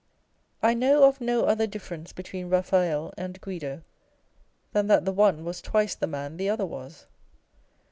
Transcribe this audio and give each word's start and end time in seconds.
I 0.63 0.73
know 0.73 1.03
of 1.03 1.21
no 1.21 1.43
other 1.43 1.67
difference 1.67 2.11
between 2.11 2.49
Eaphael 2.49 3.13
and 3.19 3.39
Guido, 3.39 3.83
than 4.73 4.87
that 4.87 5.05
the 5.05 5.11
one 5.13 5.45
was 5.45 5.61
twice 5.61 5.93
the 5.93 6.07
man 6.07 6.37
the 6.37 6.49
other 6.49 6.65
was. 6.65 7.05